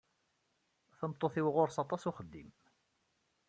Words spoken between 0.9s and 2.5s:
Tameṭṭut-iw ɣur-s aṭas uxeddim